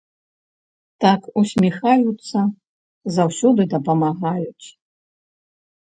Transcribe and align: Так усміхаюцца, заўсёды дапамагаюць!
Так 1.05 1.21
усміхаюцца, 1.41 2.39
заўсёды 3.21 3.61
дапамагаюць! 3.79 4.67